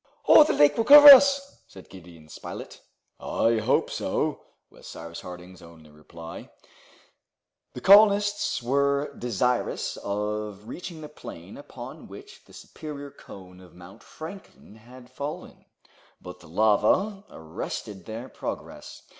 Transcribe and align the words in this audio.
"The 0.25 0.53
lake 0.57 0.75
will 0.77 0.83
cover 0.83 1.09
us," 1.09 1.61
said 1.67 1.87
Gideon 1.87 2.27
Spilett. 2.27 2.81
"I 3.19 3.57
hope 3.59 3.91
so!" 3.91 4.41
was 4.71 4.87
Cyrus 4.87 5.21
Harding's 5.21 5.61
only 5.61 5.91
reply. 5.91 6.49
The 7.75 7.81
colonists 7.81 8.63
were 8.63 9.13
desirous 9.15 9.97
of 9.97 10.67
reaching 10.67 11.01
the 11.01 11.07
plain 11.07 11.55
upon 11.55 12.07
which 12.07 12.45
the 12.45 12.53
superior 12.53 13.11
cone 13.11 13.59
of 13.61 13.75
Mount 13.75 14.01
Franklin 14.01 14.73
had 14.77 15.11
fallen, 15.11 15.65
but 16.19 16.39
the 16.39 16.47
lava 16.47 17.23
arrested 17.29 18.05
their 18.07 18.27
progress. 18.27 19.03